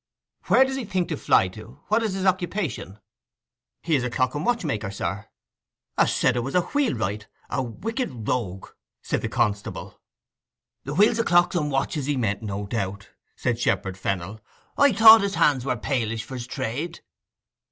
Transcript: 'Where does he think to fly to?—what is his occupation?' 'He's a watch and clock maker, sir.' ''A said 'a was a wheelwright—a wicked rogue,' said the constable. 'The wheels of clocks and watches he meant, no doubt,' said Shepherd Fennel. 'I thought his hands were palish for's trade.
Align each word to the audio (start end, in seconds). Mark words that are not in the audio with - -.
'Where 0.47 0.65
does 0.65 0.77
he 0.77 0.83
think 0.83 1.09
to 1.09 1.15
fly 1.15 1.47
to?—what 1.47 2.01
is 2.01 2.13
his 2.13 2.25
occupation?' 2.25 2.97
'He's 3.83 4.01
a 4.03 4.07
watch 4.07 4.19
and 4.33 4.43
clock 4.43 4.63
maker, 4.63 4.89
sir.' 4.89 5.27
''A 5.95 6.09
said 6.09 6.35
'a 6.35 6.41
was 6.41 6.55
a 6.55 6.61
wheelwright—a 6.61 7.61
wicked 7.61 8.27
rogue,' 8.27 8.69
said 9.03 9.21
the 9.21 9.29
constable. 9.29 10.01
'The 10.85 10.95
wheels 10.95 11.19
of 11.19 11.27
clocks 11.27 11.55
and 11.55 11.69
watches 11.69 12.07
he 12.07 12.17
meant, 12.17 12.41
no 12.41 12.65
doubt,' 12.65 13.09
said 13.35 13.59
Shepherd 13.59 13.95
Fennel. 13.95 14.41
'I 14.75 14.93
thought 14.93 15.21
his 15.21 15.35
hands 15.35 15.65
were 15.65 15.77
palish 15.77 16.23
for's 16.23 16.47
trade. 16.47 17.01